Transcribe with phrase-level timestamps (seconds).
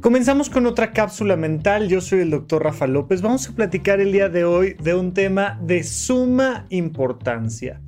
[0.00, 1.88] Comenzamos con otra cápsula mental.
[1.88, 3.20] Yo soy el doctor Rafa López.
[3.20, 7.80] Vamos a platicar el día de hoy de un tema de suma importancia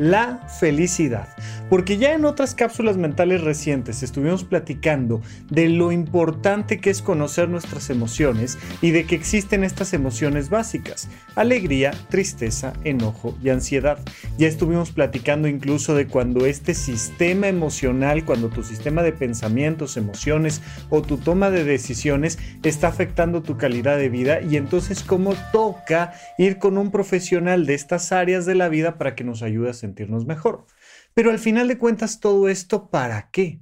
[0.00, 1.28] la felicidad.
[1.68, 5.20] Porque ya en otras cápsulas mentales recientes estuvimos platicando
[5.50, 11.08] de lo importante que es conocer nuestras emociones y de que existen estas emociones básicas,
[11.36, 13.98] alegría, tristeza, enojo y ansiedad.
[14.38, 20.62] Ya estuvimos platicando incluso de cuando este sistema emocional, cuando tu sistema de pensamientos, emociones
[20.88, 26.14] o tu toma de decisiones está afectando tu calidad de vida y entonces cómo toca
[26.38, 29.74] ir con un profesional de estas áreas de la vida para que nos ayude a
[29.90, 30.66] sentirnos mejor.
[31.14, 33.60] Pero al final de cuentas, todo esto para qué?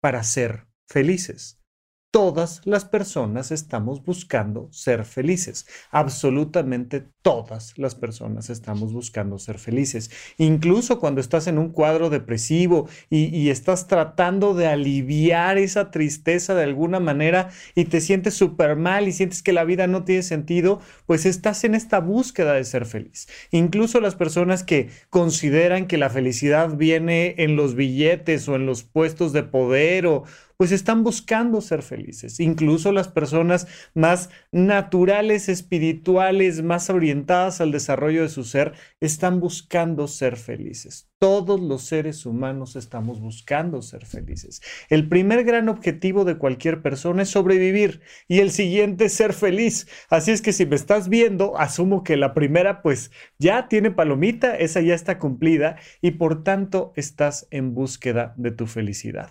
[0.00, 1.60] Para ser felices
[2.10, 5.66] todas las personas estamos buscando ser felices.
[5.90, 10.10] Absolutamente todas las personas estamos buscando ser felices.
[10.38, 16.62] Incluso cuando estás en un cuadro depresivo y, estás tratando de aliviar esa tristeza de
[16.62, 20.80] alguna manera y te sientes súper mal y sientes que la vida no tiene sentido,
[21.06, 23.28] pues estás en esta búsqueda de ser feliz.
[23.50, 28.82] Incluso las personas que consideran que la felicidad viene en los billetes o en los
[28.84, 30.24] puestos de poder o
[30.56, 32.40] pues están buscando ser felices.
[32.40, 40.08] Incluso las personas más naturales, espirituales, más orientadas al desarrollo de su ser, están buscando
[40.08, 41.10] ser felices.
[41.18, 44.60] Todos los seres humanos estamos buscando ser felices.
[44.90, 49.88] El primer gran objetivo de cualquier persona es sobrevivir y el siguiente es ser feliz.
[50.10, 54.56] Así es que si me estás viendo, asumo que la primera pues ya tiene palomita,
[54.56, 59.30] esa ya está cumplida y por tanto estás en búsqueda de tu felicidad.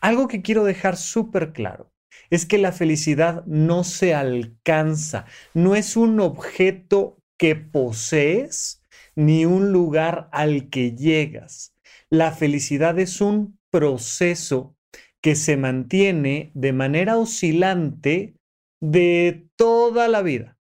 [0.00, 1.92] Algo que quiero dejar súper claro
[2.30, 8.82] es que la felicidad no se alcanza, no es un objeto que posees
[9.16, 11.74] ni un lugar al que llegas.
[12.08, 14.76] La felicidad es un proceso
[15.20, 18.34] que se mantiene de manera oscilante
[18.80, 20.56] de toda la vida.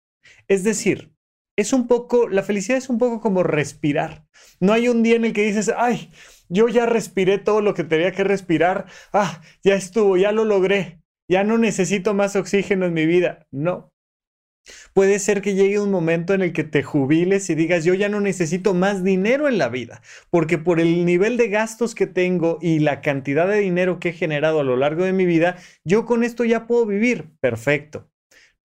[0.49, 1.13] Es decir,
[1.57, 4.27] es un poco, la felicidad es un poco como respirar.
[4.61, 6.11] No hay un día en el que dices, ay,
[6.49, 11.01] yo ya respiré todo lo que tenía que respirar, ah, ya estuvo, ya lo logré,
[11.29, 13.47] ya no necesito más oxígeno en mi vida.
[13.51, 13.91] No.
[14.95, 18.09] Puede ser que llegue un momento en el que te jubiles y digas, yo ya
[18.09, 20.01] no necesito más dinero en la vida,
[20.31, 24.13] porque por el nivel de gastos que tengo y la cantidad de dinero que he
[24.13, 27.31] generado a lo largo de mi vida, yo con esto ya puedo vivir.
[27.41, 28.09] Perfecto.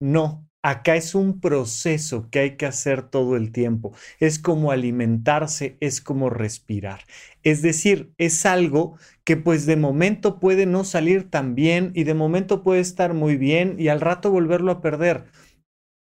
[0.00, 3.94] No, Acá es un proceso que hay que hacer todo el tiempo.
[4.18, 7.00] Es como alimentarse, es como respirar.
[7.42, 12.12] Es decir, es algo que pues de momento puede no salir tan bien y de
[12.12, 15.24] momento puede estar muy bien y al rato volverlo a perder.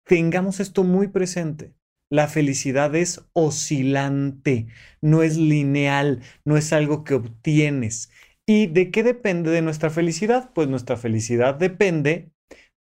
[0.05, 1.75] Tengamos esto muy presente.
[2.09, 4.67] La felicidad es oscilante,
[5.01, 8.09] no es lineal, no es algo que obtienes.
[8.47, 10.51] ¿Y de qué depende de nuestra felicidad?
[10.55, 12.31] Pues nuestra felicidad depende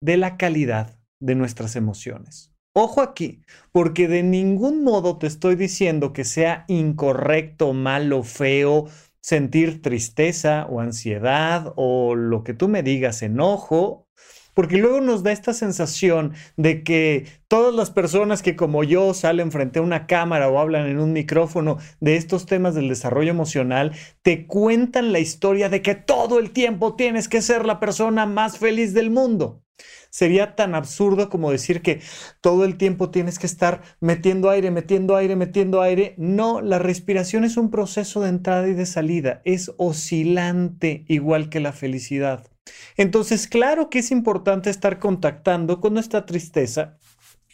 [0.00, 2.52] de la calidad de nuestras emociones.
[2.78, 3.40] Ojo aquí,
[3.72, 8.86] porque de ningún modo te estoy diciendo que sea incorrecto, malo, feo
[9.26, 14.06] sentir tristeza o ansiedad o lo que tú me digas, enojo,
[14.54, 19.50] porque luego nos da esta sensación de que todas las personas que como yo salen
[19.50, 23.92] frente a una cámara o hablan en un micrófono de estos temas del desarrollo emocional,
[24.22, 28.58] te cuentan la historia de que todo el tiempo tienes que ser la persona más
[28.58, 29.65] feliz del mundo
[30.10, 32.00] sería tan absurdo como decir que
[32.40, 36.14] todo el tiempo tienes que estar metiendo aire, metiendo aire, metiendo aire.
[36.16, 41.60] No, la respiración es un proceso de entrada y de salida, es oscilante igual que
[41.60, 42.48] la felicidad.
[42.96, 46.98] Entonces, claro que es importante estar contactando con nuestra tristeza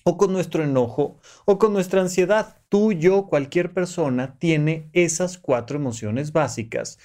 [0.05, 2.57] o con nuestro enojo o con nuestra ansiedad.
[2.69, 6.99] Tú, yo, cualquier persona tiene esas cuatro emociones básicas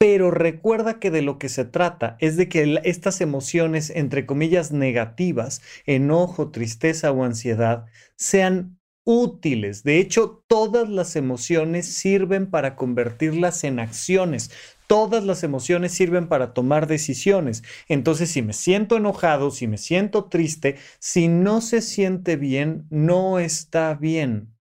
[0.00, 4.72] pero recuerda que de lo que se trata es de que estas emociones, entre comillas,
[4.72, 7.84] negativas, enojo, tristeza o ansiedad,
[8.16, 9.82] sean útiles.
[9.82, 14.50] De hecho, todas las emociones sirven para convertirlas en acciones.
[14.86, 17.62] Todas las emociones sirven para tomar decisiones.
[17.86, 23.38] Entonces, si me siento enojado, si me siento triste, si no se siente bien, no
[23.38, 24.56] está bien.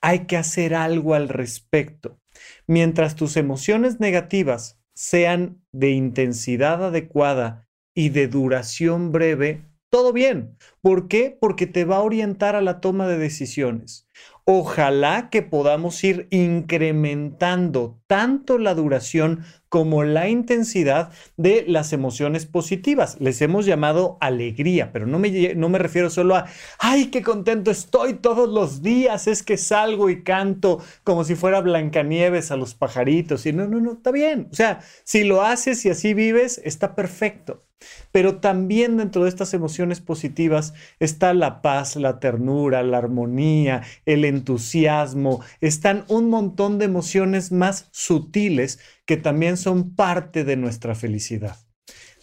[0.00, 2.20] Hay que hacer algo al respecto.
[2.66, 10.56] Mientras tus emociones negativas sean de intensidad adecuada y de duración breve, todo bien.
[10.80, 11.36] ¿Por qué?
[11.38, 14.08] Porque te va a orientar a la toma de decisiones.
[14.44, 19.44] Ojalá que podamos ir incrementando tanto la duración
[19.76, 23.18] como la intensidad de las emociones positivas.
[23.20, 26.46] Les hemos llamado alegría, pero no me, no me refiero solo a,
[26.78, 31.60] ay, qué contento estoy todos los días, es que salgo y canto como si fuera
[31.60, 33.44] Blancanieves a los pajaritos.
[33.44, 34.48] Y no, no, no, está bien.
[34.50, 37.66] O sea, si lo haces y así vives, está perfecto.
[38.12, 44.24] Pero también dentro de estas emociones positivas está la paz, la ternura, la armonía, el
[44.24, 51.56] entusiasmo, están un montón de emociones más sutiles que también son parte de nuestra felicidad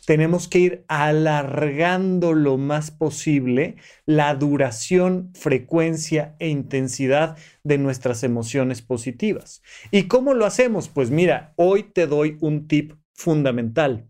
[0.05, 8.81] tenemos que ir alargando lo más posible la duración, frecuencia e intensidad de nuestras emociones
[8.81, 9.61] positivas.
[9.91, 10.89] ¿Y cómo lo hacemos?
[10.89, 14.09] Pues mira, hoy te doy un tip fundamental.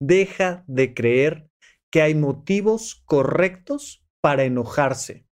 [0.00, 1.48] Deja de creer
[1.90, 5.26] que hay motivos correctos para enojarse.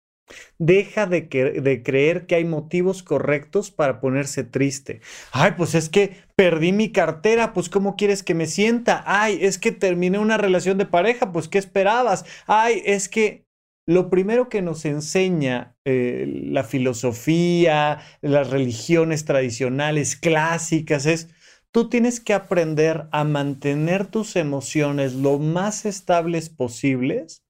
[0.59, 5.01] Deja de, creer que hay motivos correctos para ponerse triste.
[5.33, 9.03] Ay, pues es que perdí mi cartera, pues ¿cómo quieres que me sienta?
[9.07, 12.25] Ay, es que terminé una relación de pareja, pues ¿qué esperabas?
[12.47, 13.47] Ay, es que
[13.87, 21.29] lo primero que nos enseña eh, la filosofía, las religiones tradicionales clásicas es,
[21.73, 27.42] tú tienes que aprender a mantener tus emociones lo más estables posibles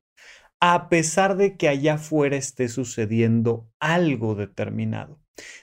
[0.64, 5.18] a pesar de que allá afuera esté sucediendo algo determinado.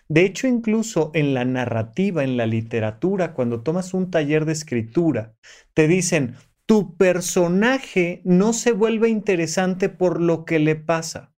[0.09, 5.35] De hecho, incluso en la narrativa, en la literatura, cuando tomas un taller de escritura,
[5.73, 6.35] te dicen,
[6.65, 11.33] tu personaje no se vuelve interesante por lo que le pasa.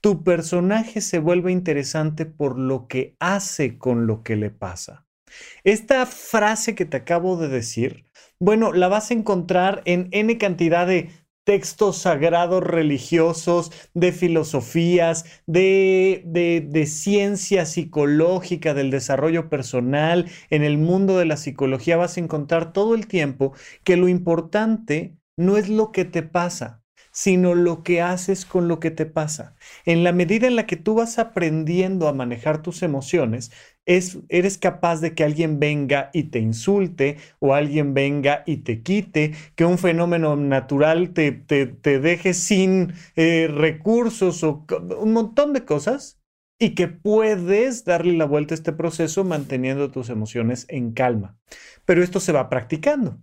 [0.00, 5.04] Tu personaje se vuelve interesante por lo que hace con lo que le pasa.
[5.64, 8.06] Esta frase que te acabo de decir,
[8.38, 11.10] bueno, la vas a encontrar en N cantidad de
[11.44, 21.18] textos sagrados religiosos, de filosofías, de, de, ciencia psicológica, del desarrollo personal, en el mundo
[21.18, 23.52] de la psicología vas a encontrar todo el tiempo
[23.84, 26.83] que lo importante no es lo que te pasa,
[27.14, 29.54] sino lo que haces con lo que te pasa.
[29.86, 33.52] En la medida en la que tú vas aprendiendo a manejar tus emociones,
[33.86, 39.32] eres capaz de que alguien venga y te insulte o alguien venga y te quite,
[39.54, 41.30] que un fenómeno natural te,
[41.82, 44.66] deje sin eh, recursos o
[44.98, 46.20] un montón de cosas
[46.58, 51.38] y que puedes darle la vuelta a este proceso manteniendo tus emociones en calma.
[51.84, 53.20] Pero esto se va practicando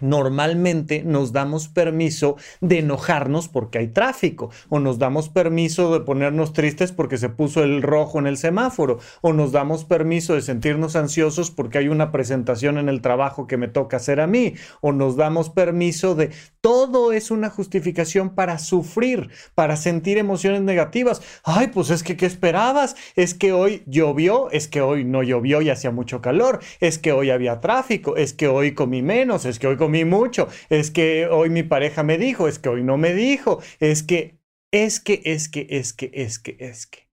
[0.00, 6.52] normalmente nos damos permiso de enojarnos porque hay tráfico, o nos damos permiso de ponernos
[6.52, 10.96] tristes porque se puso el rojo en el semáforo, o nos damos permiso de sentirnos
[10.96, 14.92] ansiosos porque hay una presentación en el trabajo que me toca hacer a mí, o
[14.92, 16.30] nos damos permiso de...
[16.60, 21.22] Todo es una justificación para sufrir, para sentir emociones negativas.
[21.42, 22.96] Ay, pues es que, ¿qué esperabas?
[23.16, 27.12] Es que hoy llovió, es que hoy no llovió y hacía mucho calor, es que
[27.12, 31.26] hoy había tráfico, es que hoy comí menos, es que hoy comí mucho, es que
[31.26, 34.38] hoy mi pareja me dijo, es que hoy no me dijo, es que,
[34.72, 37.08] es que, es que, es que, es que, es que.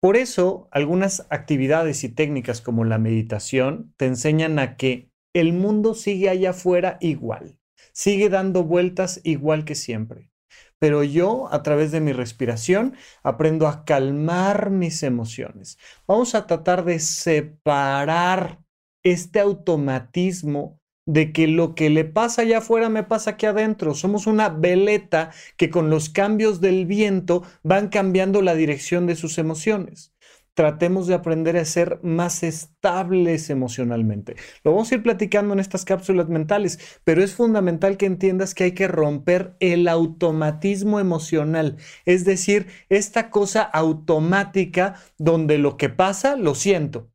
[0.00, 5.94] Por eso, algunas actividades y técnicas como la meditación te enseñan a que el mundo
[5.94, 7.58] sigue allá afuera igual,
[7.92, 10.30] sigue dando vueltas igual que siempre.
[10.78, 15.78] Pero yo, a través de mi respiración, aprendo a calmar mis emociones.
[16.06, 18.60] Vamos a tratar de separar
[19.02, 20.77] este automatismo
[21.08, 23.94] de que lo que le pasa allá afuera me pasa aquí adentro.
[23.94, 29.38] Somos una veleta que con los cambios del viento van cambiando la dirección de sus
[29.38, 30.12] emociones.
[30.52, 34.36] Tratemos de aprender a ser más estables emocionalmente.
[34.64, 38.64] Lo vamos a ir platicando en estas cápsulas mentales, pero es fundamental que entiendas que
[38.64, 46.36] hay que romper el automatismo emocional, es decir, esta cosa automática donde lo que pasa
[46.36, 47.08] lo siento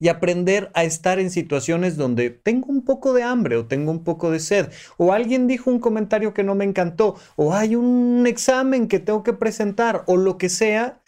[0.00, 4.02] y aprender a estar en situaciones donde tengo un poco de hambre o tengo un
[4.02, 8.26] poco de sed o alguien dijo un comentario que no me encantó o hay un
[8.26, 11.02] examen que tengo que presentar o lo que sea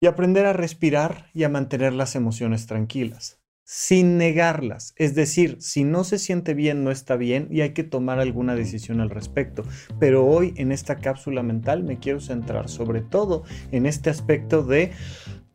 [0.00, 3.38] y aprender a respirar y a mantener las emociones tranquilas
[3.70, 4.94] sin negarlas.
[4.96, 8.54] Es decir, si no se siente bien, no está bien y hay que tomar alguna
[8.54, 9.62] decisión al respecto.
[10.00, 14.92] Pero hoy en esta cápsula mental me quiero centrar sobre todo en este aspecto de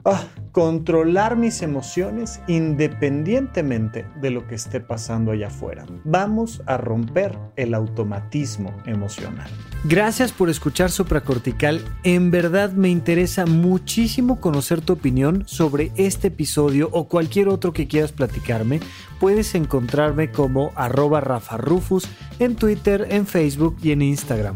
[0.05, 5.85] Ah, controlar mis emociones independientemente de lo que esté pasando allá afuera.
[6.03, 9.49] Vamos a romper el automatismo emocional.
[9.85, 11.81] Gracias por escuchar Supracortical.
[12.03, 17.87] En verdad me interesa muchísimo conocer tu opinión sobre este episodio o cualquier otro que
[17.87, 18.81] quieras platicarme.
[19.21, 24.55] Puedes encontrarme como arroba Rafa Rufus en Twitter, en Facebook y en Instagram.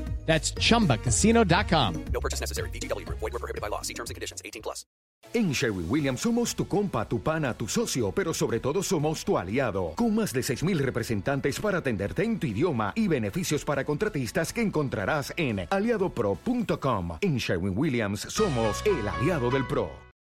[0.31, 2.05] That's chumbacasino.com.
[2.13, 2.69] No purchase necessary.
[2.69, 3.19] VGW Group.
[3.19, 3.81] Void were prohibited by law.
[3.81, 4.41] See terms and conditions.
[4.45, 4.85] 18 plus.
[5.33, 9.37] En Sherwin Williams somos tu compa, tu pana, tu socio, pero sobre todo somos tu
[9.37, 14.51] aliado, con más de 6.000 representantes para atenderte en tu idioma y beneficios para contratistas
[14.51, 17.17] que encontrarás en aliadopro.com.
[17.21, 20.10] En Sherwin Williams somos el aliado del PRO.